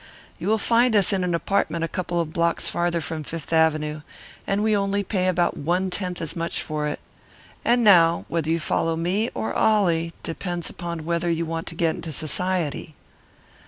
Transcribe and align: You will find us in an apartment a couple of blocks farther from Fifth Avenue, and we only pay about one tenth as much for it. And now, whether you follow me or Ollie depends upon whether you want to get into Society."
You 0.39 0.47
will 0.47 0.57
find 0.57 0.95
us 0.95 1.13
in 1.13 1.23
an 1.23 1.35
apartment 1.35 1.83
a 1.83 1.87
couple 1.87 2.19
of 2.19 2.33
blocks 2.33 2.67
farther 2.67 3.01
from 3.01 3.21
Fifth 3.23 3.53
Avenue, 3.53 4.01
and 4.47 4.63
we 4.63 4.75
only 4.75 5.03
pay 5.03 5.27
about 5.27 5.55
one 5.57 5.91
tenth 5.91 6.23
as 6.23 6.35
much 6.35 6.59
for 6.59 6.87
it. 6.87 6.99
And 7.63 7.83
now, 7.83 8.25
whether 8.27 8.49
you 8.49 8.59
follow 8.59 8.95
me 8.95 9.29
or 9.35 9.53
Ollie 9.53 10.13
depends 10.23 10.71
upon 10.71 11.05
whether 11.05 11.29
you 11.29 11.45
want 11.45 11.67
to 11.67 11.75
get 11.75 11.93
into 11.93 12.11
Society." 12.11 12.95